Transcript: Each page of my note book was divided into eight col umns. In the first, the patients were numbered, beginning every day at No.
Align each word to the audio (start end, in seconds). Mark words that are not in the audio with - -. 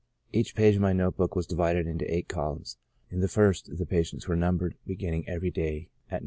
Each 0.33 0.55
page 0.55 0.77
of 0.77 0.81
my 0.81 0.93
note 0.93 1.15
book 1.17 1.35
was 1.35 1.45
divided 1.45 1.85
into 1.85 2.11
eight 2.11 2.27
col 2.27 2.55
umns. 2.57 2.77
In 3.11 3.19
the 3.19 3.27
first, 3.27 3.77
the 3.77 3.85
patients 3.85 4.27
were 4.27 4.35
numbered, 4.35 4.73
beginning 4.87 5.29
every 5.29 5.51
day 5.51 5.89
at 6.09 6.13
No. 6.13 6.19